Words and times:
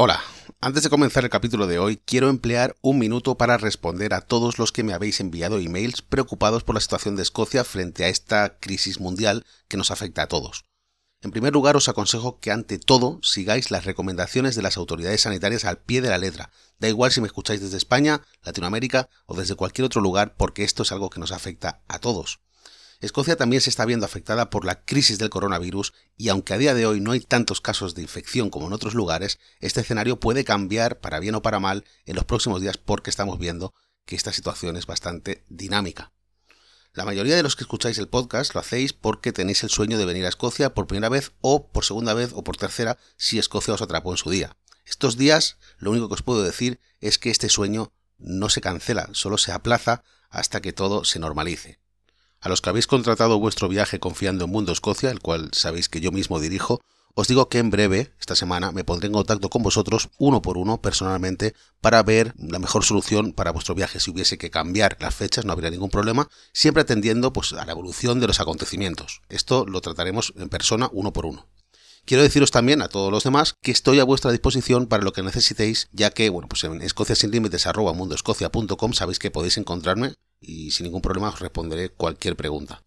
Hola, 0.00 0.22
antes 0.60 0.84
de 0.84 0.90
comenzar 0.90 1.24
el 1.24 1.30
capítulo 1.30 1.66
de 1.66 1.80
hoy, 1.80 1.96
quiero 1.96 2.28
emplear 2.28 2.76
un 2.82 3.00
minuto 3.00 3.36
para 3.36 3.58
responder 3.58 4.14
a 4.14 4.20
todos 4.20 4.56
los 4.56 4.70
que 4.70 4.84
me 4.84 4.92
habéis 4.92 5.18
enviado 5.18 5.58
emails 5.58 6.02
preocupados 6.02 6.62
por 6.62 6.76
la 6.76 6.80
situación 6.80 7.16
de 7.16 7.22
Escocia 7.22 7.64
frente 7.64 8.04
a 8.04 8.08
esta 8.08 8.60
crisis 8.60 9.00
mundial 9.00 9.44
que 9.66 9.76
nos 9.76 9.90
afecta 9.90 10.22
a 10.22 10.28
todos. 10.28 10.66
En 11.20 11.32
primer 11.32 11.52
lugar, 11.52 11.76
os 11.76 11.88
aconsejo 11.88 12.38
que 12.38 12.52
ante 12.52 12.78
todo 12.78 13.18
sigáis 13.24 13.72
las 13.72 13.86
recomendaciones 13.86 14.54
de 14.54 14.62
las 14.62 14.76
autoridades 14.76 15.22
sanitarias 15.22 15.64
al 15.64 15.78
pie 15.78 16.00
de 16.00 16.10
la 16.10 16.18
letra. 16.18 16.52
Da 16.78 16.88
igual 16.88 17.10
si 17.10 17.20
me 17.20 17.26
escucháis 17.26 17.60
desde 17.60 17.76
España, 17.76 18.22
Latinoamérica 18.44 19.08
o 19.26 19.34
desde 19.34 19.56
cualquier 19.56 19.86
otro 19.86 20.00
lugar, 20.00 20.36
porque 20.36 20.62
esto 20.62 20.84
es 20.84 20.92
algo 20.92 21.10
que 21.10 21.18
nos 21.18 21.32
afecta 21.32 21.82
a 21.88 21.98
todos. 21.98 22.38
Escocia 23.00 23.36
también 23.36 23.62
se 23.62 23.70
está 23.70 23.84
viendo 23.84 24.06
afectada 24.06 24.50
por 24.50 24.64
la 24.64 24.84
crisis 24.84 25.18
del 25.18 25.30
coronavirus 25.30 25.92
y 26.16 26.30
aunque 26.30 26.54
a 26.54 26.58
día 26.58 26.74
de 26.74 26.84
hoy 26.84 27.00
no 27.00 27.12
hay 27.12 27.20
tantos 27.20 27.60
casos 27.60 27.94
de 27.94 28.02
infección 28.02 28.50
como 28.50 28.66
en 28.66 28.72
otros 28.72 28.94
lugares, 28.94 29.38
este 29.60 29.82
escenario 29.82 30.18
puede 30.18 30.44
cambiar 30.44 30.98
para 30.98 31.20
bien 31.20 31.36
o 31.36 31.42
para 31.42 31.60
mal 31.60 31.84
en 32.06 32.16
los 32.16 32.24
próximos 32.24 32.60
días 32.60 32.76
porque 32.76 33.10
estamos 33.10 33.38
viendo 33.38 33.72
que 34.04 34.16
esta 34.16 34.32
situación 34.32 34.76
es 34.76 34.86
bastante 34.86 35.44
dinámica. 35.48 36.12
La 36.92 37.04
mayoría 37.04 37.36
de 37.36 37.44
los 37.44 37.54
que 37.54 37.62
escucháis 37.62 37.98
el 37.98 38.08
podcast 38.08 38.52
lo 38.54 38.60
hacéis 38.60 38.92
porque 38.92 39.32
tenéis 39.32 39.62
el 39.62 39.70
sueño 39.70 39.96
de 39.96 40.04
venir 40.04 40.24
a 40.26 40.30
Escocia 40.30 40.74
por 40.74 40.88
primera 40.88 41.08
vez 41.08 41.30
o 41.40 41.68
por 41.68 41.84
segunda 41.84 42.14
vez 42.14 42.32
o 42.34 42.42
por 42.42 42.56
tercera 42.56 42.98
si 43.16 43.38
Escocia 43.38 43.74
os 43.74 43.82
atrapó 43.82 44.10
en 44.10 44.16
su 44.16 44.30
día. 44.30 44.56
Estos 44.84 45.16
días 45.16 45.58
lo 45.78 45.92
único 45.92 46.08
que 46.08 46.14
os 46.14 46.22
puedo 46.22 46.42
decir 46.42 46.80
es 47.00 47.18
que 47.18 47.30
este 47.30 47.48
sueño 47.48 47.92
no 48.16 48.48
se 48.48 48.60
cancela, 48.60 49.08
solo 49.12 49.38
se 49.38 49.52
aplaza 49.52 50.02
hasta 50.30 50.60
que 50.60 50.72
todo 50.72 51.04
se 51.04 51.20
normalice. 51.20 51.78
A 52.40 52.48
los 52.48 52.60
que 52.60 52.70
habéis 52.70 52.86
contratado 52.86 53.38
vuestro 53.40 53.68
viaje 53.68 53.98
confiando 53.98 54.44
en 54.44 54.50
Mundo 54.50 54.72
Escocia, 54.72 55.10
el 55.10 55.20
cual 55.20 55.50
sabéis 55.52 55.88
que 55.88 56.00
yo 56.00 56.12
mismo 56.12 56.38
dirijo, 56.38 56.80
os 57.20 57.26
digo 57.26 57.48
que 57.48 57.58
en 57.58 57.70
breve, 57.70 58.12
esta 58.20 58.36
semana, 58.36 58.70
me 58.70 58.84
pondré 58.84 59.08
en 59.08 59.12
contacto 59.12 59.50
con 59.50 59.64
vosotros 59.64 60.08
uno 60.18 60.40
por 60.40 60.56
uno 60.56 60.80
personalmente 60.80 61.52
para 61.80 62.00
ver 62.04 62.32
la 62.38 62.60
mejor 62.60 62.84
solución 62.84 63.32
para 63.32 63.50
vuestro 63.50 63.74
viaje. 63.74 63.98
Si 63.98 64.12
hubiese 64.12 64.38
que 64.38 64.50
cambiar 64.50 64.96
las 65.00 65.16
fechas 65.16 65.44
no 65.44 65.52
habría 65.52 65.70
ningún 65.70 65.90
problema, 65.90 66.28
siempre 66.52 66.82
atendiendo 66.82 67.32
pues, 67.32 67.52
a 67.54 67.66
la 67.66 67.72
evolución 67.72 68.20
de 68.20 68.28
los 68.28 68.38
acontecimientos. 68.38 69.20
Esto 69.28 69.66
lo 69.66 69.80
trataremos 69.80 70.32
en 70.36 70.48
persona 70.48 70.90
uno 70.92 71.12
por 71.12 71.26
uno. 71.26 71.48
Quiero 72.08 72.22
deciros 72.22 72.50
también 72.50 72.80
a 72.80 72.88
todos 72.88 73.12
los 73.12 73.22
demás 73.22 73.52
que 73.60 73.70
estoy 73.70 74.00
a 74.00 74.04
vuestra 74.04 74.30
disposición 74.30 74.86
para 74.86 75.02
lo 75.02 75.12
que 75.12 75.22
necesitéis, 75.22 75.90
ya 75.92 76.08
que, 76.08 76.30
bueno, 76.30 76.48
pues 76.48 76.64
en 76.64 76.80
escociasinlímites.com 76.80 78.92
sabéis 78.94 79.18
que 79.18 79.30
podéis 79.30 79.58
encontrarme 79.58 80.14
y 80.40 80.70
sin 80.70 80.84
ningún 80.84 81.02
problema 81.02 81.28
os 81.28 81.40
responderé 81.40 81.90
cualquier 81.90 82.34
pregunta. 82.34 82.82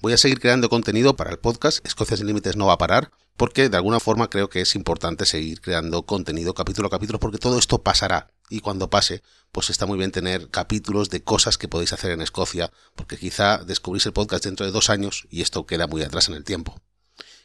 Voy 0.00 0.14
a 0.14 0.16
seguir 0.16 0.40
creando 0.40 0.68
contenido 0.68 1.14
para 1.14 1.30
el 1.30 1.38
podcast, 1.38 1.78
Escocia 1.86 2.16
sin 2.16 2.26
Límites 2.26 2.56
no 2.56 2.66
va 2.66 2.72
a 2.72 2.78
parar, 2.78 3.12
porque 3.36 3.68
de 3.68 3.76
alguna 3.76 4.00
forma 4.00 4.30
creo 4.30 4.50
que 4.50 4.62
es 4.62 4.74
importante 4.74 5.26
seguir 5.26 5.60
creando 5.60 6.02
contenido 6.02 6.52
capítulo 6.52 6.88
a 6.88 6.90
capítulo, 6.90 7.20
porque 7.20 7.38
todo 7.38 7.56
esto 7.56 7.84
pasará, 7.84 8.32
y 8.48 8.58
cuando 8.58 8.90
pase, 8.90 9.22
pues 9.52 9.70
está 9.70 9.86
muy 9.86 9.96
bien 9.96 10.10
tener 10.10 10.50
capítulos 10.50 11.08
de 11.08 11.22
cosas 11.22 11.56
que 11.56 11.68
podéis 11.68 11.92
hacer 11.92 12.10
en 12.10 12.20
Escocia, 12.20 12.72
porque 12.96 13.16
quizá 13.16 13.58
descubrís 13.58 14.06
el 14.06 14.12
podcast 14.12 14.42
dentro 14.42 14.66
de 14.66 14.72
dos 14.72 14.90
años 14.90 15.28
y 15.30 15.42
esto 15.42 15.66
queda 15.66 15.86
muy 15.86 16.02
atrás 16.02 16.28
en 16.28 16.34
el 16.34 16.42
tiempo. 16.42 16.82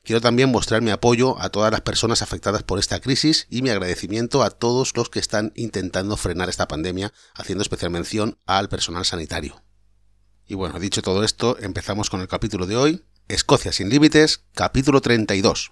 Quiero 0.06 0.22
también 0.22 0.52
mostrar 0.52 0.84
mi 0.84 0.92
apoyo 0.92 1.42
a 1.42 1.50
todas 1.50 1.72
las 1.72 1.82
personas 1.82 2.22
afectadas 2.22 2.62
por 2.62 2.78
esta 2.78 3.00
crisis 3.00 3.48
y 3.50 3.64
mi 3.64 3.72
agradecimiento 3.72 4.44
a 4.44 4.52
todos 4.52 4.96
los 4.96 5.10
que 5.10 5.18
están 5.18 5.52
intentando 5.56 6.16
frenar 6.16 6.48
esta 6.48 6.68
pandemia, 6.68 7.12
haciendo 7.34 7.64
especial 7.64 7.90
mención 7.90 8.38
al 8.46 8.70
personal 8.70 9.04
sanitario. 9.04 9.64
Y 10.46 10.54
bueno, 10.54 10.80
dicho 10.80 11.02
todo 11.02 11.24
esto, 11.24 11.58
empezamos 11.60 12.12
con 12.12 12.22
el 12.22 12.28
capítulo 12.28 12.68
de 12.68 12.78
hoy, 12.78 13.06
Escocia 13.28 13.72
sin 13.72 13.90
límites, 13.90 14.44
capítulo 14.54 15.02
32. 15.02 15.72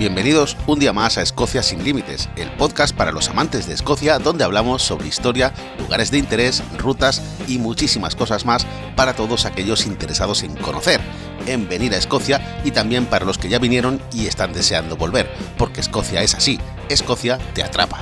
Bienvenidos 0.00 0.56
un 0.66 0.78
día 0.78 0.94
más 0.94 1.18
a 1.18 1.22
Escocia 1.22 1.62
sin 1.62 1.84
Límites, 1.84 2.30
el 2.36 2.50
podcast 2.52 2.96
para 2.96 3.12
los 3.12 3.28
amantes 3.28 3.66
de 3.66 3.74
Escocia 3.74 4.18
donde 4.18 4.44
hablamos 4.44 4.80
sobre 4.80 5.08
historia, 5.08 5.52
lugares 5.78 6.10
de 6.10 6.16
interés, 6.16 6.62
rutas 6.78 7.20
y 7.46 7.58
muchísimas 7.58 8.16
cosas 8.16 8.46
más 8.46 8.66
para 8.96 9.12
todos 9.12 9.44
aquellos 9.44 9.84
interesados 9.84 10.42
en 10.42 10.56
conocer, 10.56 11.02
en 11.46 11.68
venir 11.68 11.92
a 11.92 11.98
Escocia 11.98 12.62
y 12.64 12.70
también 12.70 13.04
para 13.04 13.26
los 13.26 13.36
que 13.36 13.50
ya 13.50 13.58
vinieron 13.58 14.00
y 14.10 14.24
están 14.24 14.54
deseando 14.54 14.96
volver, 14.96 15.30
porque 15.58 15.82
Escocia 15.82 16.22
es 16.22 16.34
así, 16.34 16.58
Escocia 16.88 17.36
te 17.52 17.62
atrapa. 17.62 17.98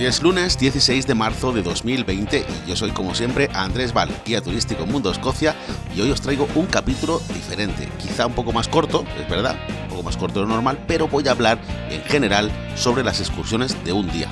Es 0.00 0.22
lunes 0.22 0.58
16 0.58 1.06
de 1.06 1.14
marzo 1.14 1.52
de 1.52 1.62
2020 1.62 2.38
y 2.38 2.68
yo 2.68 2.74
soy 2.74 2.90
como 2.90 3.14
siempre 3.14 3.50
Andrés 3.52 3.92
Val, 3.92 4.08
guía 4.24 4.40
turístico 4.40 4.86
Mundo 4.86 5.12
Escocia 5.12 5.54
y 5.94 6.00
hoy 6.00 6.10
os 6.10 6.22
traigo 6.22 6.48
un 6.54 6.64
capítulo 6.64 7.20
diferente, 7.34 7.86
quizá 7.98 8.26
un 8.26 8.32
poco 8.32 8.50
más 8.50 8.66
corto, 8.66 9.04
es 9.20 9.28
verdad, 9.28 9.56
un 9.82 9.88
poco 9.90 10.02
más 10.02 10.16
corto 10.16 10.40
de 10.40 10.46
lo 10.46 10.54
normal, 10.54 10.82
pero 10.88 11.06
voy 11.06 11.28
a 11.28 11.32
hablar 11.32 11.60
en 11.90 12.02
general 12.04 12.50
sobre 12.76 13.04
las 13.04 13.20
excursiones 13.20 13.76
de 13.84 13.92
un 13.92 14.10
día. 14.10 14.28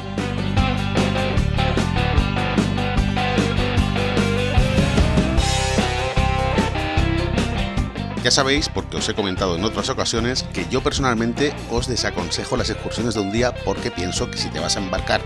Ya 8.25 8.33
sabéis, 8.33 8.69
porque 8.69 8.97
os 8.97 9.09
he 9.09 9.15
comentado 9.15 9.57
en 9.57 9.65
otras 9.65 9.89
ocasiones, 9.91 10.43
que 10.53 10.67
yo 10.69 10.83
personalmente 10.83 11.55
os 11.71 11.87
desaconsejo 11.87 12.57
las 12.57 12.69
excursiones 12.69 13.15
de 13.15 13.21
un 13.21 13.33
día 13.33 13.55
porque 13.65 13.91
pienso 13.91 14.31
que 14.31 14.39
si 14.39 14.49
te 14.49 14.61
vas 14.61 14.77
a 14.77 14.81
embarcar 14.81 15.23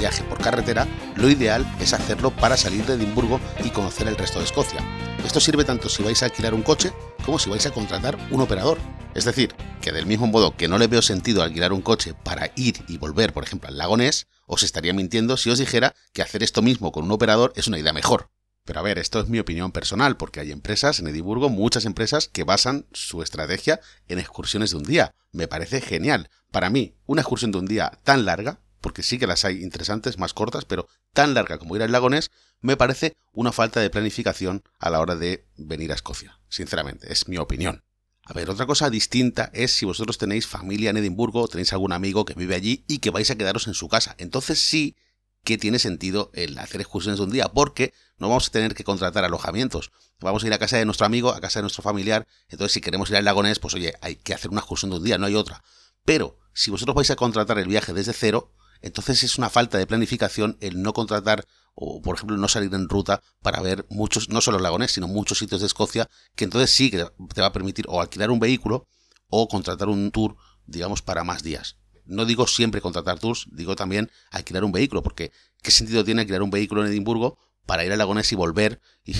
viaje 0.00 0.24
por 0.24 0.38
carretera, 0.38 0.88
lo 1.14 1.28
ideal 1.28 1.64
es 1.78 1.92
hacerlo 1.92 2.30
para 2.30 2.56
salir 2.56 2.84
de 2.86 2.94
Edimburgo 2.94 3.38
y 3.62 3.70
conocer 3.70 4.08
el 4.08 4.16
resto 4.16 4.38
de 4.38 4.46
Escocia. 4.46 4.80
Esto 5.24 5.40
sirve 5.40 5.64
tanto 5.64 5.88
si 5.88 6.02
vais 6.02 6.22
a 6.22 6.26
alquilar 6.26 6.54
un 6.54 6.62
coche 6.62 6.92
como 7.24 7.38
si 7.38 7.50
vais 7.50 7.66
a 7.66 7.70
contratar 7.70 8.18
un 8.30 8.40
operador. 8.40 8.78
Es 9.14 9.26
decir, 9.26 9.54
que 9.82 9.92
del 9.92 10.06
mismo 10.06 10.26
modo 10.26 10.56
que 10.56 10.68
no 10.68 10.78
le 10.78 10.86
veo 10.86 11.02
sentido 11.02 11.42
alquilar 11.42 11.72
un 11.72 11.82
coche 11.82 12.14
para 12.14 12.50
ir 12.56 12.82
y 12.88 12.96
volver, 12.96 13.32
por 13.32 13.44
ejemplo, 13.44 13.68
al 13.68 13.76
lagonés, 13.76 14.26
os 14.46 14.62
estaría 14.62 14.94
mintiendo 14.94 15.36
si 15.36 15.50
os 15.50 15.58
dijera 15.58 15.94
que 16.14 16.22
hacer 16.22 16.42
esto 16.42 16.62
mismo 16.62 16.92
con 16.92 17.04
un 17.04 17.12
operador 17.12 17.52
es 17.54 17.68
una 17.68 17.78
idea 17.78 17.92
mejor. 17.92 18.30
Pero 18.64 18.80
a 18.80 18.82
ver, 18.82 18.98
esto 18.98 19.20
es 19.20 19.28
mi 19.28 19.38
opinión 19.38 19.72
personal, 19.72 20.16
porque 20.16 20.40
hay 20.40 20.50
empresas 20.50 21.00
en 21.00 21.08
Edimburgo, 21.08 21.50
muchas 21.50 21.84
empresas 21.84 22.28
que 22.28 22.44
basan 22.44 22.86
su 22.92 23.22
estrategia 23.22 23.80
en 24.08 24.18
excursiones 24.18 24.70
de 24.70 24.76
un 24.78 24.84
día. 24.84 25.14
Me 25.32 25.48
parece 25.48 25.80
genial. 25.80 26.30
Para 26.50 26.70
mí, 26.70 26.94
una 27.06 27.20
excursión 27.20 27.52
de 27.52 27.58
un 27.58 27.66
día 27.66 27.92
tan 28.04 28.24
larga 28.24 28.60
porque 28.80 29.02
sí 29.02 29.18
que 29.18 29.26
las 29.26 29.44
hay 29.44 29.62
interesantes, 29.62 30.18
más 30.18 30.34
cortas, 30.34 30.64
pero 30.64 30.88
tan 31.12 31.34
larga 31.34 31.58
como 31.58 31.76
ir 31.76 31.82
al 31.82 31.92
lagonés, 31.92 32.30
me 32.60 32.76
parece 32.76 33.14
una 33.32 33.52
falta 33.52 33.80
de 33.80 33.90
planificación 33.90 34.62
a 34.78 34.90
la 34.90 35.00
hora 35.00 35.16
de 35.16 35.46
venir 35.56 35.92
a 35.92 35.94
Escocia. 35.94 36.38
Sinceramente, 36.48 37.12
es 37.12 37.28
mi 37.28 37.38
opinión. 37.38 37.84
A 38.24 38.32
ver, 38.32 38.50
otra 38.50 38.66
cosa 38.66 38.90
distinta 38.90 39.50
es 39.54 39.72
si 39.72 39.86
vosotros 39.86 40.18
tenéis 40.18 40.46
familia 40.46 40.90
en 40.90 40.98
Edimburgo, 40.98 41.48
tenéis 41.48 41.72
algún 41.72 41.92
amigo 41.92 42.24
que 42.24 42.34
vive 42.34 42.54
allí 42.54 42.84
y 42.86 42.98
que 42.98 43.10
vais 43.10 43.30
a 43.30 43.36
quedaros 43.36 43.66
en 43.66 43.74
su 43.74 43.88
casa. 43.88 44.14
Entonces 44.18 44.60
sí 44.60 44.96
que 45.42 45.58
tiene 45.58 45.78
sentido 45.78 46.30
el 46.34 46.58
hacer 46.58 46.80
excursiones 46.80 47.18
de 47.18 47.24
un 47.24 47.32
día, 47.32 47.48
porque 47.48 47.94
no 48.18 48.28
vamos 48.28 48.48
a 48.48 48.50
tener 48.52 48.74
que 48.74 48.84
contratar 48.84 49.24
alojamientos. 49.24 49.90
Vamos 50.20 50.44
a 50.44 50.46
ir 50.46 50.52
a 50.52 50.58
casa 50.58 50.76
de 50.76 50.84
nuestro 50.84 51.06
amigo, 51.06 51.30
a 51.30 51.40
casa 51.40 51.60
de 51.60 51.62
nuestro 51.62 51.82
familiar. 51.82 52.26
Entonces, 52.48 52.72
si 52.72 52.80
queremos 52.80 53.08
ir 53.10 53.16
al 53.16 53.24
lagonés, 53.24 53.58
pues 53.58 53.74
oye, 53.74 53.94
hay 54.02 54.16
que 54.16 54.34
hacer 54.34 54.50
una 54.50 54.60
excursión 54.60 54.90
de 54.90 54.98
un 54.98 55.04
día, 55.04 55.18
no 55.18 55.26
hay 55.26 55.34
otra. 55.34 55.62
Pero 56.04 56.38
si 56.52 56.70
vosotros 56.70 56.94
vais 56.94 57.10
a 57.10 57.16
contratar 57.16 57.58
el 57.58 57.68
viaje 57.68 57.92
desde 57.94 58.12
cero, 58.12 58.52
entonces 58.82 59.22
es 59.22 59.38
una 59.38 59.50
falta 59.50 59.78
de 59.78 59.86
planificación 59.86 60.56
el 60.60 60.82
no 60.82 60.92
contratar 60.92 61.46
o, 61.74 62.02
por 62.02 62.16
ejemplo, 62.16 62.36
no 62.36 62.48
salir 62.48 62.72
en 62.74 62.88
ruta 62.88 63.22
para 63.42 63.60
ver 63.60 63.86
muchos, 63.90 64.28
no 64.28 64.40
solo 64.40 64.58
lagones, 64.58 64.92
sino 64.92 65.08
muchos 65.08 65.38
sitios 65.38 65.60
de 65.60 65.66
Escocia, 65.66 66.08
que 66.34 66.44
entonces 66.44 66.70
sí 66.70 66.90
que 66.90 67.06
te 67.34 67.40
va 67.40 67.48
a 67.48 67.52
permitir 67.52 67.86
o 67.88 68.00
alquilar 68.00 68.30
un 68.30 68.40
vehículo 68.40 68.86
o 69.28 69.48
contratar 69.48 69.88
un 69.88 70.10
tour, 70.10 70.36
digamos, 70.66 71.02
para 71.02 71.24
más 71.24 71.42
días. 71.42 71.76
No 72.04 72.24
digo 72.24 72.46
siempre 72.46 72.80
contratar 72.80 73.18
tours, 73.18 73.46
digo 73.52 73.76
también 73.76 74.10
alquilar 74.30 74.64
un 74.64 74.72
vehículo, 74.72 75.02
porque 75.02 75.32
¿qué 75.62 75.70
sentido 75.70 76.04
tiene 76.04 76.22
alquilar 76.22 76.42
un 76.42 76.50
vehículo 76.50 76.84
en 76.84 76.90
Edimburgo 76.90 77.38
para 77.66 77.84
ir 77.84 77.92
a 77.92 77.96
Lagones 77.96 78.32
y 78.32 78.34
volver 78.34 78.80
y, 79.04 79.14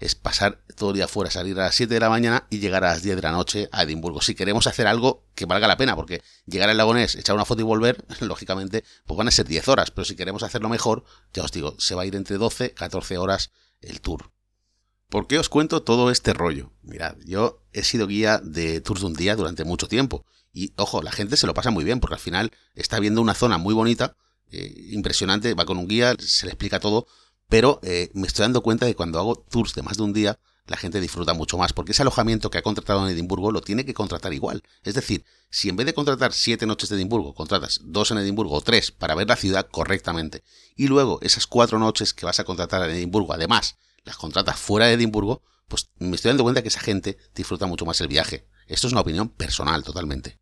es 0.00 0.14
pasar 0.14 0.64
todo 0.76 0.90
el 0.90 0.96
día 0.96 1.06
fuera, 1.06 1.30
salir 1.30 1.60
a 1.60 1.64
las 1.64 1.74
7 1.74 1.92
de 1.92 2.00
la 2.00 2.08
mañana 2.08 2.46
y 2.48 2.58
llegar 2.58 2.84
a 2.84 2.88
las 2.88 3.02
10 3.02 3.16
de 3.16 3.22
la 3.22 3.32
noche 3.32 3.68
a 3.70 3.82
Edimburgo. 3.82 4.22
Si 4.22 4.34
queremos 4.34 4.66
hacer 4.66 4.86
algo 4.86 5.26
que 5.34 5.44
valga 5.44 5.68
la 5.68 5.76
pena, 5.76 5.94
porque 5.94 6.22
llegar 6.46 6.70
al 6.70 6.78
lagonés, 6.78 7.14
echar 7.14 7.36
una 7.36 7.44
foto 7.44 7.60
y 7.60 7.64
volver, 7.64 8.04
lógicamente, 8.20 8.82
pues 9.04 9.16
van 9.16 9.28
a 9.28 9.30
ser 9.30 9.46
10 9.46 9.68
horas, 9.68 9.90
pero 9.90 10.06
si 10.06 10.16
queremos 10.16 10.42
hacerlo 10.42 10.70
mejor, 10.70 11.04
ya 11.34 11.44
os 11.44 11.52
digo, 11.52 11.76
se 11.78 11.94
va 11.94 12.02
a 12.02 12.06
ir 12.06 12.16
entre 12.16 12.38
12, 12.38 12.72
14 12.72 13.18
horas 13.18 13.52
el 13.82 14.00
tour. 14.00 14.32
¿Por 15.10 15.26
qué 15.26 15.38
os 15.38 15.48
cuento 15.48 15.82
todo 15.82 16.10
este 16.10 16.32
rollo? 16.32 16.72
Mirad, 16.82 17.16
yo 17.26 17.62
he 17.72 17.82
sido 17.82 18.06
guía 18.06 18.38
de 18.38 18.80
tours 18.80 19.00
de 19.00 19.06
un 19.08 19.14
día 19.14 19.36
durante 19.36 19.64
mucho 19.64 19.86
tiempo. 19.86 20.24
Y 20.52 20.72
ojo, 20.76 21.02
la 21.02 21.12
gente 21.12 21.36
se 21.36 21.46
lo 21.46 21.54
pasa 21.54 21.70
muy 21.70 21.84
bien, 21.84 22.00
porque 22.00 22.14
al 22.14 22.20
final 22.20 22.52
está 22.74 22.98
viendo 23.00 23.20
una 23.20 23.34
zona 23.34 23.58
muy 23.58 23.74
bonita, 23.74 24.16
eh, 24.50 24.72
impresionante, 24.90 25.54
va 25.54 25.66
con 25.66 25.78
un 25.78 25.88
guía, 25.88 26.14
se 26.18 26.46
le 26.46 26.52
explica 26.52 26.80
todo, 26.80 27.06
pero 27.50 27.80
eh, 27.82 28.10
me 28.14 28.26
estoy 28.26 28.44
dando 28.44 28.62
cuenta 28.62 28.86
de 28.86 28.92
que 28.92 28.96
cuando 28.96 29.18
hago 29.18 29.36
tours 29.36 29.74
de 29.74 29.82
más 29.82 29.98
de 29.98 30.04
un 30.04 30.14
día, 30.14 30.38
la 30.66 30.76
gente 30.76 31.00
disfruta 31.00 31.34
mucho 31.34 31.58
más, 31.58 31.72
porque 31.72 31.92
ese 31.92 32.02
alojamiento 32.02 32.48
que 32.48 32.58
ha 32.58 32.62
contratado 32.62 33.04
en 33.04 33.12
Edimburgo 33.12 33.50
lo 33.50 33.60
tiene 33.60 33.84
que 33.84 33.92
contratar 33.92 34.32
igual. 34.32 34.62
Es 34.84 34.94
decir, 34.94 35.24
si 35.50 35.68
en 35.68 35.74
vez 35.74 35.84
de 35.84 35.92
contratar 35.92 36.32
siete 36.32 36.64
noches 36.64 36.88
de 36.88 36.96
Edimburgo, 36.96 37.34
contratas 37.34 37.80
dos 37.82 38.12
en 38.12 38.18
Edimburgo 38.18 38.54
o 38.54 38.60
tres 38.60 38.92
para 38.92 39.16
ver 39.16 39.28
la 39.28 39.34
ciudad 39.34 39.66
correctamente, 39.68 40.44
y 40.76 40.86
luego 40.86 41.18
esas 41.22 41.48
cuatro 41.48 41.80
noches 41.80 42.14
que 42.14 42.24
vas 42.24 42.38
a 42.38 42.44
contratar 42.44 42.88
en 42.88 42.96
Edimburgo, 42.96 43.32
además, 43.32 43.76
las 44.04 44.16
contratas 44.16 44.58
fuera 44.58 44.86
de 44.86 44.92
Edimburgo, 44.92 45.42
pues 45.66 45.90
me 45.98 46.14
estoy 46.14 46.30
dando 46.30 46.44
cuenta 46.44 46.62
que 46.62 46.68
esa 46.68 46.80
gente 46.80 47.18
disfruta 47.34 47.66
mucho 47.66 47.84
más 47.84 48.00
el 48.00 48.08
viaje. 48.08 48.46
Esto 48.68 48.86
es 48.86 48.92
una 48.92 49.02
opinión 49.02 49.28
personal 49.28 49.82
totalmente. 49.82 50.38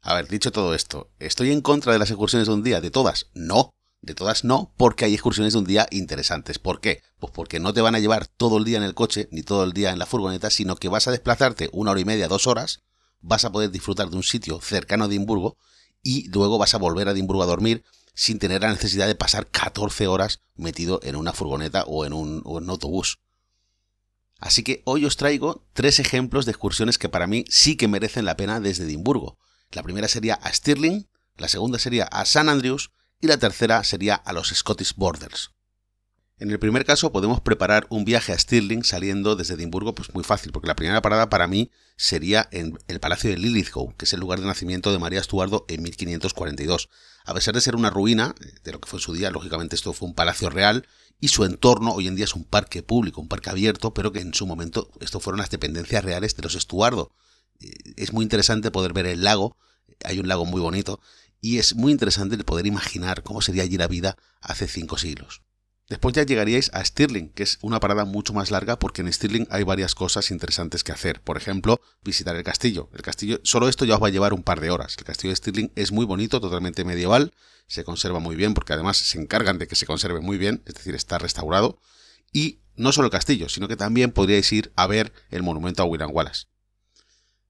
A 0.00 0.14
ver, 0.14 0.28
dicho 0.28 0.52
todo 0.52 0.74
esto, 0.74 1.10
¿estoy 1.18 1.52
en 1.52 1.60
contra 1.60 1.92
de 1.92 1.98
las 1.98 2.10
excursiones 2.10 2.48
de 2.48 2.54
un 2.54 2.62
día? 2.62 2.80
¿De 2.80 2.90
todas? 2.90 3.26
No. 3.34 3.74
De 4.00 4.14
todas 4.14 4.44
no, 4.44 4.72
porque 4.76 5.04
hay 5.04 5.14
excursiones 5.14 5.54
de 5.54 5.58
un 5.58 5.64
día 5.64 5.88
interesantes. 5.90 6.58
¿Por 6.58 6.80
qué? 6.80 7.02
Pues 7.18 7.32
porque 7.32 7.58
no 7.58 7.72
te 7.72 7.80
van 7.80 7.94
a 7.94 7.98
llevar 7.98 8.26
todo 8.26 8.58
el 8.58 8.64
día 8.64 8.78
en 8.78 8.84
el 8.84 8.94
coche, 8.94 9.28
ni 9.32 9.42
todo 9.42 9.64
el 9.64 9.72
día 9.72 9.90
en 9.90 9.98
la 9.98 10.06
furgoneta, 10.06 10.50
sino 10.50 10.76
que 10.76 10.88
vas 10.88 11.08
a 11.08 11.10
desplazarte 11.10 11.68
una 11.72 11.90
hora 11.90 12.00
y 12.00 12.04
media, 12.04 12.28
dos 12.28 12.46
horas, 12.46 12.82
vas 13.20 13.44
a 13.44 13.52
poder 13.52 13.70
disfrutar 13.70 14.08
de 14.08 14.16
un 14.16 14.22
sitio 14.22 14.60
cercano 14.60 15.04
a 15.04 15.06
Edimburgo 15.08 15.56
y 16.02 16.28
luego 16.28 16.58
vas 16.58 16.74
a 16.74 16.78
volver 16.78 17.08
a 17.08 17.12
Edimburgo 17.12 17.42
a 17.42 17.46
dormir 17.46 17.84
sin 18.14 18.38
tener 18.38 18.62
la 18.62 18.70
necesidad 18.70 19.06
de 19.06 19.14
pasar 19.14 19.46
14 19.46 20.06
horas 20.06 20.40
metido 20.56 21.00
en 21.02 21.16
una 21.16 21.32
furgoneta 21.32 21.84
o 21.84 22.04
en 22.04 22.12
un, 22.12 22.42
autobús. 22.68 23.20
Así 24.40 24.62
que 24.62 24.82
hoy 24.84 25.04
os 25.04 25.16
traigo 25.16 25.64
tres 25.72 25.98
ejemplos 25.98 26.44
de 26.44 26.52
excursiones 26.52 26.98
que 26.98 27.08
para 27.08 27.26
mí 27.26 27.44
sí 27.48 27.76
que 27.76 27.88
merecen 27.88 28.24
la 28.24 28.36
pena 28.36 28.60
desde 28.60 28.84
Edimburgo. 28.84 29.38
La 29.70 29.82
primera 29.82 30.08
sería 30.08 30.34
a 30.34 30.52
Stirling, 30.52 31.08
la 31.36 31.48
segunda 31.48 31.78
sería 31.78 32.04
a 32.04 32.24
San 32.24 32.48
Andrews 32.48 32.90
y 33.20 33.26
la 33.26 33.38
tercera 33.38 33.82
sería 33.84 34.14
a 34.14 34.32
los 34.32 34.48
Scottish 34.48 34.94
Borders. 34.96 35.50
En 36.40 36.52
el 36.52 36.60
primer 36.60 36.84
caso 36.84 37.10
podemos 37.10 37.40
preparar 37.40 37.88
un 37.90 38.04
viaje 38.04 38.32
a 38.32 38.38
Stirling 38.38 38.84
saliendo 38.84 39.34
desde 39.34 39.54
Edimburgo 39.54 39.94
pues 39.94 40.14
muy 40.14 40.22
fácil, 40.22 40.52
porque 40.52 40.68
la 40.68 40.76
primera 40.76 41.02
parada 41.02 41.28
para 41.28 41.48
mí 41.48 41.72
sería 41.96 42.48
en 42.52 42.78
el 42.86 43.00
Palacio 43.00 43.28
de 43.30 43.38
Lilithgow, 43.38 43.96
que 43.96 44.04
es 44.04 44.12
el 44.12 44.20
lugar 44.20 44.38
de 44.38 44.46
nacimiento 44.46 44.92
de 44.92 45.00
María 45.00 45.18
Estuardo 45.18 45.64
en 45.68 45.82
1542. 45.82 46.90
A 47.24 47.34
pesar 47.34 47.54
de 47.54 47.60
ser 47.60 47.74
una 47.74 47.90
ruina, 47.90 48.36
eh, 48.40 48.52
de 48.62 48.72
lo 48.72 48.80
que 48.80 48.88
fue 48.88 48.98
en 48.98 49.02
su 49.02 49.14
día, 49.14 49.32
lógicamente 49.32 49.74
esto 49.74 49.92
fue 49.92 50.06
un 50.06 50.14
palacio 50.14 50.48
real, 50.48 50.86
y 51.18 51.28
su 51.28 51.44
entorno 51.44 51.90
hoy 51.90 52.06
en 52.06 52.14
día 52.14 52.24
es 52.24 52.36
un 52.36 52.44
parque 52.44 52.84
público, 52.84 53.20
un 53.20 53.26
parque 53.26 53.50
abierto, 53.50 53.92
pero 53.92 54.12
que 54.12 54.20
en 54.20 54.32
su 54.32 54.46
momento 54.46 54.92
esto 55.00 55.18
fueron 55.18 55.40
las 55.40 55.50
dependencias 55.50 56.04
reales 56.04 56.36
de 56.36 56.42
los 56.44 56.54
Estuardo. 56.54 57.10
Eh, 57.58 57.72
es 57.96 58.12
muy 58.12 58.22
interesante 58.22 58.70
poder 58.70 58.92
ver 58.92 59.06
el 59.06 59.24
lago, 59.24 59.56
hay 60.04 60.20
un 60.20 60.28
lago 60.28 60.44
muy 60.44 60.60
bonito, 60.60 61.00
y 61.40 61.58
es 61.58 61.74
muy 61.74 61.92
interesante 61.92 62.34
el 62.34 62.44
poder 62.44 62.66
imaginar 62.66 63.22
cómo 63.22 63.42
sería 63.42 63.62
allí 63.62 63.76
la 63.76 63.88
vida 63.88 64.16
hace 64.40 64.66
cinco 64.66 64.98
siglos. 64.98 65.42
Después 65.88 66.14
ya 66.14 66.22
llegaríais 66.22 66.70
a 66.74 66.84
Stirling, 66.84 67.30
que 67.30 67.42
es 67.42 67.58
una 67.62 67.80
parada 67.80 68.04
mucho 68.04 68.34
más 68.34 68.50
larga 68.50 68.78
porque 68.78 69.00
en 69.00 69.10
Stirling 69.10 69.48
hay 69.50 69.62
varias 69.62 69.94
cosas 69.94 70.30
interesantes 70.30 70.84
que 70.84 70.92
hacer. 70.92 71.22
Por 71.22 71.38
ejemplo, 71.38 71.80
visitar 72.04 72.36
el 72.36 72.44
castillo. 72.44 72.90
El 72.92 73.00
castillo, 73.00 73.40
solo 73.42 73.68
esto 73.68 73.86
ya 73.86 73.94
os 73.94 74.02
va 74.02 74.08
a 74.08 74.10
llevar 74.10 74.34
un 74.34 74.42
par 74.42 74.60
de 74.60 74.70
horas. 74.70 74.96
El 74.98 75.04
castillo 75.04 75.30
de 75.30 75.36
Stirling 75.36 75.72
es 75.76 75.90
muy 75.90 76.04
bonito, 76.04 76.40
totalmente 76.40 76.84
medieval, 76.84 77.32
se 77.68 77.84
conserva 77.84 78.18
muy 78.18 78.36
bien 78.36 78.52
porque 78.52 78.74
además 78.74 78.98
se 78.98 79.18
encargan 79.18 79.58
de 79.58 79.66
que 79.66 79.76
se 79.76 79.86
conserve 79.86 80.20
muy 80.20 80.36
bien, 80.36 80.62
es 80.66 80.74
decir, 80.74 80.94
está 80.94 81.16
restaurado. 81.16 81.80
Y 82.32 82.60
no 82.76 82.92
solo 82.92 83.06
el 83.06 83.12
castillo, 83.12 83.48
sino 83.48 83.66
que 83.66 83.76
también 83.76 84.12
podríais 84.12 84.52
ir 84.52 84.72
a 84.76 84.86
ver 84.86 85.14
el 85.30 85.42
monumento 85.42 85.82
a 85.82 85.86
William 85.86 86.10
Wallace. 86.12 86.48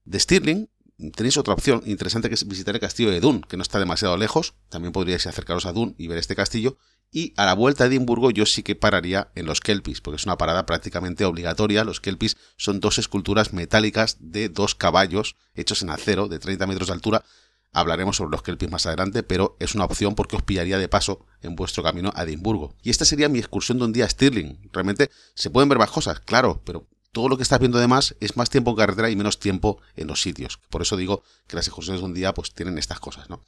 De 0.05 0.17
Stirling 0.17 0.69
tenéis 1.15 1.37
otra 1.37 1.53
opción 1.53 1.81
interesante 1.85 2.29
que 2.29 2.35
es 2.35 2.47
visitar 2.47 2.75
el 2.75 2.81
castillo 2.81 3.11
de 3.11 3.19
Dun, 3.19 3.41
que 3.41 3.57
no 3.57 3.63
está 3.63 3.79
demasiado 3.79 4.17
lejos. 4.17 4.53
También 4.69 4.91
podríais 4.91 5.25
acercaros 5.27 5.65
a 5.65 5.71
Dun 5.71 5.95
y 5.97 6.07
ver 6.07 6.17
este 6.17 6.35
castillo. 6.35 6.77
Y 7.11 7.33
a 7.37 7.45
la 7.45 7.53
vuelta 7.53 7.85
de 7.85 7.95
Edimburgo 7.95 8.29
yo 8.29 8.45
sí 8.45 8.61
que 8.61 8.75
pararía 8.75 9.31
en 9.33 9.45
los 9.45 9.61
Kelpis, 9.61 10.01
porque 10.01 10.17
es 10.17 10.25
una 10.25 10.37
parada 10.37 10.65
prácticamente 10.65 11.25
obligatoria. 11.25 11.83
Los 11.83 12.01
Kelpis 12.01 12.37
son 12.57 12.79
dos 12.79 12.99
esculturas 12.99 13.53
metálicas 13.53 14.17
de 14.19 14.49
dos 14.49 14.75
caballos 14.75 15.35
hechos 15.55 15.81
en 15.81 15.89
acero 15.89 16.27
de 16.27 16.37
30 16.37 16.67
metros 16.67 16.87
de 16.87 16.93
altura. 16.93 17.23
Hablaremos 17.71 18.17
sobre 18.17 18.31
los 18.31 18.43
Kelpis 18.43 18.69
más 18.69 18.85
adelante, 18.85 19.23
pero 19.23 19.55
es 19.59 19.75
una 19.75 19.85
opción 19.85 20.15
porque 20.15 20.35
os 20.35 20.43
pillaría 20.43 20.77
de 20.77 20.89
paso 20.89 21.25
en 21.41 21.55
vuestro 21.55 21.81
camino 21.81 22.11
a 22.15 22.23
Edimburgo. 22.23 22.75
Y 22.83 22.89
esta 22.89 23.05
sería 23.05 23.29
mi 23.29 23.39
excursión 23.39 23.79
de 23.79 23.85
un 23.85 23.93
día 23.93 24.05
a 24.05 24.09
Stirling. 24.09 24.69
Realmente 24.71 25.09
se 25.33 25.49
pueden 25.49 25.69
ver 25.69 25.79
más 25.79 25.91
cosas, 25.91 26.19
claro, 26.19 26.61
pero 26.65 26.87
todo 27.11 27.29
lo 27.29 27.37
que 27.37 27.43
estás 27.43 27.59
viendo 27.59 27.77
además 27.77 28.15
es 28.19 28.37
más 28.37 28.49
tiempo 28.49 28.71
en 28.71 28.77
carretera 28.77 29.09
y 29.09 29.15
menos 29.15 29.39
tiempo 29.39 29.81
en 29.95 30.07
los 30.07 30.21
sitios. 30.21 30.59
Por 30.69 30.81
eso 30.81 30.97
digo 30.97 31.23
que 31.47 31.55
las 31.55 31.67
excursiones 31.67 32.01
de 32.01 32.05
un 32.05 32.13
día 32.13 32.33
pues 32.33 32.53
tienen 32.53 32.77
estas 32.77 32.99
cosas, 32.99 33.29
¿no? 33.29 33.43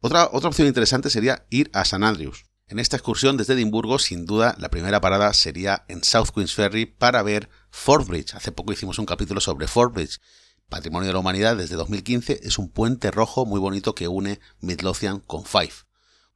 Otra, 0.00 0.28
otra 0.32 0.48
opción 0.48 0.68
interesante 0.68 1.10
sería 1.10 1.46
ir 1.50 1.70
a 1.72 1.84
San 1.84 2.04
Andrews. 2.04 2.44
En 2.68 2.78
esta 2.78 2.96
excursión 2.96 3.38
desde 3.38 3.54
Edimburgo, 3.54 3.98
sin 3.98 4.26
duda, 4.26 4.54
la 4.58 4.68
primera 4.68 5.00
parada 5.00 5.32
sería 5.32 5.84
en 5.88 6.04
South 6.04 6.28
Queens 6.34 6.54
Ferry 6.54 6.84
para 6.84 7.22
ver 7.22 7.48
Fort 7.70 8.06
Bridge. 8.06 8.34
Hace 8.34 8.52
poco 8.52 8.72
hicimos 8.72 8.98
un 8.98 9.06
capítulo 9.06 9.40
sobre 9.40 9.66
Fort 9.66 9.94
Bridge. 9.94 10.20
Patrimonio 10.68 11.06
de 11.06 11.14
la 11.14 11.18
Humanidad 11.18 11.56
desde 11.56 11.76
2015 11.76 12.40
es 12.42 12.58
un 12.58 12.68
puente 12.68 13.10
rojo 13.10 13.46
muy 13.46 13.58
bonito 13.58 13.94
que 13.94 14.06
une 14.06 14.38
Midlothian 14.60 15.20
con 15.20 15.46
Fife. 15.46 15.84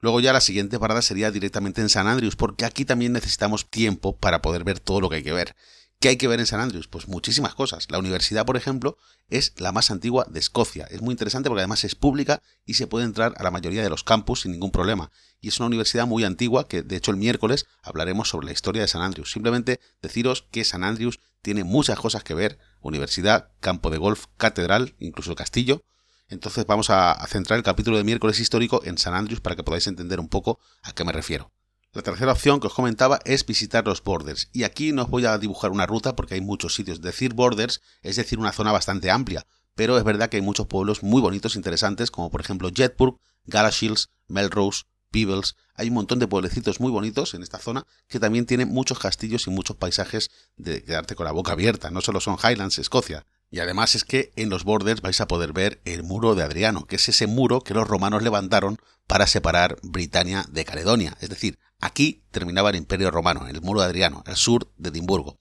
Luego 0.00 0.20
ya 0.20 0.32
la 0.32 0.40
siguiente 0.40 0.78
parada 0.78 1.02
sería 1.02 1.30
directamente 1.30 1.82
en 1.82 1.90
San 1.90 2.08
Andrews, 2.08 2.34
porque 2.34 2.64
aquí 2.64 2.84
también 2.86 3.12
necesitamos 3.12 3.70
tiempo 3.70 4.16
para 4.16 4.40
poder 4.40 4.64
ver 4.64 4.80
todo 4.80 5.00
lo 5.00 5.10
que 5.10 5.16
hay 5.16 5.22
que 5.22 5.32
ver. 5.32 5.54
¿Qué 6.02 6.08
hay 6.08 6.16
que 6.16 6.26
ver 6.26 6.40
en 6.40 6.46
San 6.46 6.58
Andrews? 6.58 6.88
Pues 6.88 7.06
muchísimas 7.06 7.54
cosas. 7.54 7.86
La 7.88 8.00
universidad, 8.00 8.44
por 8.44 8.56
ejemplo, 8.56 8.98
es 9.30 9.52
la 9.58 9.70
más 9.70 9.92
antigua 9.92 10.26
de 10.28 10.40
Escocia. 10.40 10.84
Es 10.90 11.00
muy 11.00 11.12
interesante 11.12 11.48
porque 11.48 11.60
además 11.60 11.84
es 11.84 11.94
pública 11.94 12.42
y 12.66 12.74
se 12.74 12.88
puede 12.88 13.04
entrar 13.04 13.34
a 13.36 13.44
la 13.44 13.52
mayoría 13.52 13.84
de 13.84 13.88
los 13.88 14.02
campus 14.02 14.40
sin 14.40 14.50
ningún 14.50 14.72
problema. 14.72 15.12
Y 15.40 15.46
es 15.46 15.60
una 15.60 15.68
universidad 15.68 16.08
muy 16.08 16.24
antigua 16.24 16.66
que, 16.66 16.82
de 16.82 16.96
hecho, 16.96 17.12
el 17.12 17.18
miércoles 17.18 17.66
hablaremos 17.84 18.28
sobre 18.28 18.46
la 18.46 18.52
historia 18.52 18.82
de 18.82 18.88
San 18.88 19.00
Andrews. 19.00 19.30
Simplemente 19.30 19.78
deciros 20.02 20.44
que 20.50 20.64
San 20.64 20.82
Andrews 20.82 21.20
tiene 21.40 21.62
muchas 21.62 22.00
cosas 22.00 22.24
que 22.24 22.34
ver. 22.34 22.58
Universidad, 22.80 23.52
campo 23.60 23.88
de 23.88 23.98
golf, 23.98 24.24
catedral, 24.38 24.96
incluso 24.98 25.36
castillo. 25.36 25.84
Entonces 26.28 26.66
vamos 26.66 26.90
a 26.90 27.24
centrar 27.28 27.58
el 27.58 27.62
capítulo 27.62 27.96
de 27.96 28.02
miércoles 28.02 28.40
histórico 28.40 28.82
en 28.84 28.98
San 28.98 29.14
Andrews 29.14 29.40
para 29.40 29.54
que 29.54 29.62
podáis 29.62 29.86
entender 29.86 30.18
un 30.18 30.28
poco 30.28 30.58
a 30.82 30.94
qué 30.94 31.04
me 31.04 31.12
refiero. 31.12 31.52
La 31.94 32.00
tercera 32.00 32.32
opción 32.32 32.58
que 32.58 32.68
os 32.68 32.72
comentaba 32.72 33.20
es 33.26 33.44
visitar 33.44 33.86
los 33.86 34.02
borders. 34.02 34.48
Y 34.50 34.62
aquí 34.62 34.92
no 34.92 35.02
os 35.02 35.10
voy 35.10 35.26
a 35.26 35.36
dibujar 35.36 35.70
una 35.70 35.84
ruta 35.84 36.16
porque 36.16 36.34
hay 36.34 36.40
muchos 36.40 36.74
sitios. 36.74 37.02
Decir 37.02 37.34
borders 37.34 37.82
es 38.00 38.16
decir 38.16 38.38
una 38.38 38.52
zona 38.52 38.72
bastante 38.72 39.10
amplia, 39.10 39.46
pero 39.74 39.98
es 39.98 40.04
verdad 40.04 40.30
que 40.30 40.38
hay 40.38 40.42
muchos 40.42 40.66
pueblos 40.66 41.02
muy 41.02 41.20
bonitos, 41.20 41.54
e 41.54 41.58
interesantes, 41.58 42.10
como 42.10 42.30
por 42.30 42.40
ejemplo 42.40 42.70
Jetburg, 42.74 43.18
Galashiels, 43.44 44.08
Melrose, 44.26 44.84
Peebles. 45.10 45.54
Hay 45.74 45.88
un 45.88 45.94
montón 45.94 46.18
de 46.18 46.28
pueblecitos 46.28 46.80
muy 46.80 46.90
bonitos 46.90 47.34
en 47.34 47.42
esta 47.42 47.58
zona 47.58 47.86
que 48.08 48.18
también 48.18 48.46
tienen 48.46 48.70
muchos 48.70 48.98
castillos 48.98 49.46
y 49.46 49.50
muchos 49.50 49.76
paisajes 49.76 50.30
de 50.56 50.82
quedarte 50.82 51.14
con 51.14 51.26
la 51.26 51.32
boca 51.32 51.52
abierta. 51.52 51.90
No 51.90 52.00
solo 52.00 52.20
son 52.20 52.38
Highlands, 52.42 52.78
Escocia. 52.78 53.26
Y 53.50 53.60
además 53.60 53.94
es 53.94 54.04
que 54.04 54.32
en 54.36 54.48
los 54.48 54.64
borders 54.64 55.02
vais 55.02 55.20
a 55.20 55.28
poder 55.28 55.52
ver 55.52 55.82
el 55.84 56.04
muro 56.04 56.34
de 56.34 56.42
Adriano, 56.42 56.86
que 56.86 56.96
es 56.96 57.06
ese 57.10 57.26
muro 57.26 57.60
que 57.60 57.74
los 57.74 57.86
romanos 57.86 58.22
levantaron 58.22 58.78
para 59.06 59.26
separar 59.26 59.76
Britania 59.82 60.46
de 60.48 60.64
Caledonia. 60.64 61.18
Es 61.20 61.28
decir, 61.28 61.58
Aquí 61.82 62.22
terminaba 62.30 62.70
el 62.70 62.76
Imperio 62.76 63.10
Romano, 63.10 63.48
en 63.48 63.56
el 63.56 63.60
muro 63.60 63.80
de 63.80 63.86
Adriano, 63.86 64.22
al 64.24 64.36
sur 64.36 64.72
de 64.78 64.90
Edimburgo. 64.90 65.40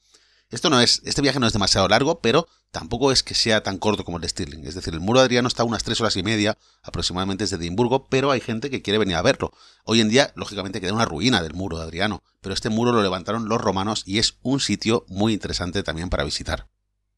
Esto 0.50 0.72
no 0.72 0.82
es, 0.82 1.04
este 1.06 1.22
viaje 1.22 1.40
no 1.40 1.46
es 1.46 1.54
demasiado 1.54 1.88
largo, 1.88 2.20
pero 2.20 2.48
tampoco 2.72 3.12
es 3.12 3.22
que 3.22 3.36
sea 3.36 3.62
tan 3.62 3.78
corto 3.78 4.04
como 4.04 4.18
el 4.18 4.22
de 4.24 4.30
Stirling. 4.30 4.66
Es 4.66 4.74
decir, 4.74 4.96
el 4.96 5.02
muro 5.02 5.20
de 5.20 5.26
Adriano 5.26 5.48
está 5.48 5.64
unas 5.64 5.84
tres 5.84 6.02
horas 6.02 6.18
y 6.18 6.24
media 6.24 6.58
aproximadamente 6.82 7.44
desde 7.44 7.58
Edimburgo, 7.58 8.08
pero 8.08 8.32
hay 8.32 8.42
gente 8.42 8.72
que 8.72 8.82
quiere 8.82 8.98
venir 8.98 9.18
a 9.18 9.22
verlo. 9.22 9.54
Hoy 9.86 10.02
en 10.02 10.10
día, 10.10 10.34
lógicamente, 10.36 10.82
queda 10.82 10.94
una 10.94 11.06
ruina 11.06 11.44
del 11.44 11.54
muro 11.54 11.78
de 11.78 11.84
Adriano, 11.84 12.24
pero 12.42 12.56
este 12.56 12.70
muro 12.70 12.92
lo 12.92 13.04
levantaron 13.04 13.48
los 13.48 13.62
romanos 13.62 14.02
y 14.08 14.18
es 14.18 14.40
un 14.42 14.60
sitio 14.60 15.06
muy 15.08 15.34
interesante 15.34 15.84
también 15.84 16.10
para 16.10 16.24
visitar. 16.24 16.68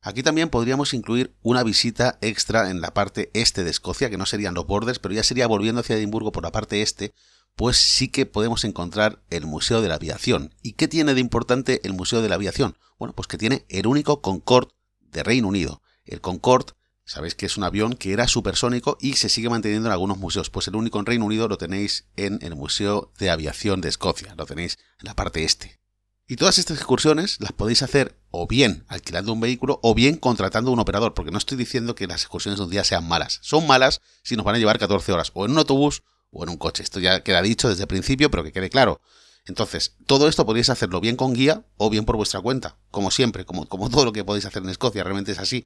Aquí 0.02 0.22
también 0.22 0.50
podríamos 0.50 0.94
incluir 0.94 1.34
una 1.42 1.64
visita 1.64 2.18
extra 2.20 2.70
en 2.70 2.82
la 2.82 2.94
parte 2.94 3.32
este 3.34 3.64
de 3.64 3.70
Escocia, 3.70 4.10
que 4.10 4.18
no 4.18 4.26
serían 4.26 4.54
los 4.54 4.68
bordes, 4.68 5.00
pero 5.00 5.16
ya 5.16 5.24
sería 5.24 5.48
volviendo 5.48 5.80
hacia 5.80 5.96
Edimburgo 5.96 6.34
por 6.34 6.44
la 6.44 6.52
parte 6.52 6.82
este, 6.82 7.14
pues 7.56 7.78
sí 7.78 8.08
que 8.08 8.26
podemos 8.26 8.64
encontrar 8.64 9.24
el 9.30 9.46
Museo 9.46 9.82
de 9.82 9.88
la 9.88 9.96
Aviación. 9.96 10.56
¿Y 10.62 10.74
qué 10.74 10.88
tiene 10.88 11.14
de 11.14 11.22
importante 11.22 11.82
el 11.84 11.94
Museo 11.94 12.22
de 12.22 12.30
la 12.30 12.36
Aviación? 12.36 12.78
Bueno, 12.98 13.14
pues 13.14 13.28
que 13.28 13.38
tiene 13.38 13.66
el 13.70 13.88
único 13.88 14.22
Concorde 14.22 14.72
de 15.00 15.24
Reino 15.24 15.48
Unido. 15.48 15.82
El 16.06 16.22
Concorde, 16.22 16.74
sabéis 17.06 17.36
que 17.36 17.46
es 17.46 17.58
un 17.58 17.64
avión 17.64 17.94
que 17.94 18.14
era 18.14 18.28
supersónico 18.28 18.98
y 19.00 19.14
se 19.14 19.30
sigue 19.30 19.50
manteniendo 19.50 19.88
en 19.88 19.94
algunos 19.94 20.18
museos. 20.18 20.50
Pues 20.50 20.68
el 20.68 20.76
único 20.76 21.00
en 21.00 21.06
Reino 21.06 21.26
Unido 21.26 21.48
lo 21.48 21.58
tenéis 21.58 22.06
en 22.16 22.40
el 22.42 22.56
Museo 22.56 23.12
de 23.20 23.30
Aviación 23.30 23.82
de 23.82 23.90
Escocia, 23.90 24.36
lo 24.36 24.46
tenéis 24.46 24.80
en 25.00 25.06
la 25.06 25.16
parte 25.16 25.44
este. 25.44 25.80
Y 26.26 26.38
todas 26.38 26.58
estas 26.58 26.78
excursiones 26.78 27.38
las 27.42 27.52
podéis 27.52 27.84
hacer 27.84 28.18
o 28.32 28.48
bien 28.48 28.86
alquilando 28.88 29.34
un 29.34 29.42
vehículo 29.42 29.80
o 29.84 29.94
bien 29.94 30.16
contratando 30.16 30.72
un 30.72 30.80
operador, 30.80 31.14
porque 31.14 31.32
no 31.32 31.38
estoy 31.38 31.58
diciendo 31.58 31.96
que 31.96 32.08
las 32.08 32.22
excursiones 32.22 32.60
de 32.60 32.66
un 32.66 32.72
día 32.72 32.86
sean 32.86 33.08
malas. 33.08 33.40
Son 33.44 33.68
malas 33.68 34.02
si 34.24 34.36
nos 34.36 34.46
van 34.46 34.56
a 34.56 34.58
llevar 34.58 34.80
14 34.80 35.12
horas 35.12 35.32
o 35.34 35.46
en 35.46 35.52
un 35.52 35.58
autobús 35.58 36.04
o 36.34 36.44
en 36.44 36.50
un 36.50 36.58
coche. 36.58 36.84
Esto 36.84 37.00
ya 37.00 37.24
queda 37.24 37.42
dicho 37.42 37.70
desde 37.70 37.84
el 37.84 37.88
principio, 37.88 38.30
pero 38.30 38.44
que 38.44 38.52
quede 38.52 38.70
claro. 38.70 39.02
Entonces, 39.46 39.96
todo 40.06 40.28
esto 40.28 40.46
podéis 40.46 40.70
hacerlo 40.70 41.02
bien 41.02 41.16
con 41.16 41.34
guía 41.34 41.66
o 41.78 41.90
bien 41.90 42.06
por 42.06 42.16
vuestra 42.16 42.42
cuenta, 42.42 42.78
como 42.92 43.12
siempre, 43.12 43.46
como, 43.46 43.68
como 43.68 43.90
todo 43.90 44.06
lo 44.06 44.14
que 44.14 44.24
podéis 44.24 44.46
hacer 44.46 44.64
en 44.64 44.70
Escocia, 44.70 45.04
realmente 45.04 45.34
es 45.34 45.40
así. 45.40 45.66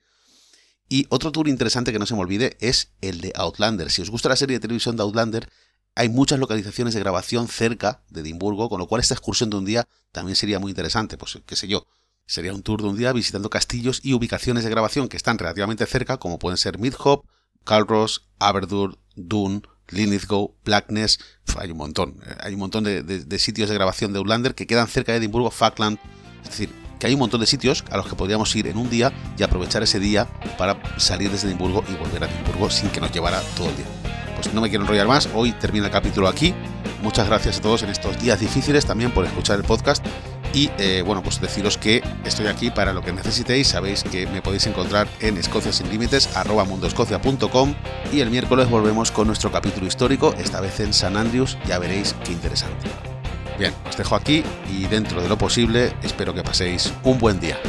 Y 0.90 1.06
otro 1.10 1.32
tour 1.32 1.48
interesante 1.48 1.92
que 1.92 2.00
no 2.00 2.06
se 2.06 2.16
me 2.16 2.22
olvide 2.22 2.58
es 2.60 2.92
el 3.02 3.22
de 3.22 3.34
Outlander. 3.36 3.92
Si 3.92 4.02
os 4.02 4.10
gusta 4.10 4.30
la 4.30 4.36
serie 4.36 4.56
de 4.56 4.62
televisión 4.62 4.96
de 4.96 5.04
Outlander, 5.04 5.50
hay 5.96 6.10
muchas 6.10 6.40
localizaciones 6.40 6.94
de 6.94 7.00
grabación 7.02 7.48
cerca 7.48 8.04
de 8.10 8.22
Edimburgo, 8.22 8.70
con 8.70 8.80
lo 8.80 8.88
cual 8.88 9.02
esta 9.02 9.14
excursión 9.14 9.50
de 9.50 9.58
un 9.58 9.66
día 9.66 9.88
también 10.12 10.36
sería 10.36 10.60
muy 10.60 10.72
interesante, 10.72 11.18
pues 11.18 11.40
qué 11.46 11.56
sé 11.56 11.68
yo. 11.68 11.86
Sería 12.26 12.54
un 12.54 12.62
tour 12.62 12.82
de 12.82 12.88
un 12.88 12.98
día 12.98 13.14
visitando 13.14 13.50
castillos 13.50 14.02
y 14.04 14.14
ubicaciones 14.14 14.64
de 14.64 14.70
grabación 14.70 15.08
que 15.08 15.18
están 15.18 15.38
relativamente 15.38 15.86
cerca, 15.86 16.18
como 16.18 16.40
pueden 16.40 16.58
ser 16.58 16.78
Midhop, 16.78 17.26
Calros, 17.64 18.28
Aberdur, 18.40 18.98
Dune, 19.16 19.62
Linlithgow, 19.90 20.54
Blackness, 20.66 21.20
hay 21.58 21.72
un 21.72 21.78
montón. 21.78 22.16
Eh, 22.26 22.36
hay 22.40 22.54
un 22.54 22.60
montón 22.60 22.84
de, 22.84 23.40
sitios 23.40 23.70
de 23.70 23.76
grabación 23.76 24.14
de 24.14 24.20
Outlander 24.20 24.56
que 24.56 24.68
quedan 24.68 24.88
cerca 24.88 25.12
de 25.12 25.20
Edimburgo, 25.20 25.52
Falkland. 25.52 25.98
Es 26.44 26.50
decir, 26.50 26.70
que 27.00 27.08
hay 27.08 27.14
un 27.14 27.20
montón 27.20 27.40
de 27.40 27.48
sitios 27.48 27.84
a 27.92 27.98
los 27.98 28.08
que 28.08 28.16
podríamos 28.16 28.56
ir 28.56 28.68
en 28.68 28.78
un 28.78 28.90
día 28.90 29.14
y 29.38 29.44
aprovechar 29.44 29.84
ese 29.84 30.00
día 30.00 30.28
para 30.58 30.82
salir 31.00 31.32
desde 31.32 31.48
Edimburgo 31.48 31.84
y 31.90 31.94
volver 31.96 32.24
a 32.24 32.28
Edimburgo 32.28 32.70
sin 32.70 32.90
que 32.90 33.00
nos 33.00 33.12
llevara 33.12 33.42
todo 33.56 33.70
el 33.70 33.76
día. 33.76 33.86
Pues 34.36 34.54
no 34.54 34.62
me 34.62 34.70
quiero 34.70 34.84
enrollar 34.84 35.08
más, 35.08 35.30
hoy 35.34 35.52
termina 35.54 35.86
el 35.86 35.92
capítulo 35.92 36.28
aquí. 36.28 36.54
Muchas 37.02 37.28
gracias 37.28 37.60
a 37.60 37.62
todos 37.62 37.84
en 37.84 37.90
estos 37.90 38.20
días 38.22 38.40
difíciles 38.40 38.86
también 38.86 39.12
por 39.12 39.26
escuchar 39.26 39.58
el 39.58 39.64
podcast 39.64 40.06
y 40.58 40.72
eh, 40.80 41.04
bueno, 41.06 41.22
pues 41.22 41.40
deciros 41.40 41.78
que 41.78 42.02
estoy 42.26 42.48
aquí 42.48 42.72
para 42.72 42.92
lo 42.92 43.04
que 43.04 43.14
necesitéis. 43.14 43.68
Sabéis 43.68 44.04
que 44.04 44.26
me 44.26 44.42
podéis 44.42 44.66
encontrar 44.66 45.08
en 45.20 45.38
Escocia 45.38 45.72
sin 45.72 45.88
límites, 45.92 46.36
arroba 46.36 46.64
mundoescocia.com. 46.64 47.76
Y 48.12 48.22
el 48.22 48.32
miércoles 48.32 48.68
volvemos 48.68 49.12
con 49.12 49.28
nuestro 49.28 49.52
capítulo 49.52 49.86
histórico, 49.86 50.34
esta 50.40 50.60
vez 50.60 50.80
en 50.80 50.94
San 50.94 51.16
Andrews. 51.16 51.60
Ya 51.68 51.78
veréis 51.78 52.16
qué 52.24 52.32
interesante. 52.32 52.90
Bien, 53.60 53.72
os 53.88 53.98
dejo 53.98 54.16
aquí 54.16 54.44
y 54.72 54.86
dentro 54.86 55.22
de 55.22 55.30
lo 55.30 55.38
posible 55.38 55.94
espero 56.02 56.34
que 56.34 56.42
paséis 56.42 56.92
un 57.04 57.20
buen 57.20 57.40
día. 57.40 57.60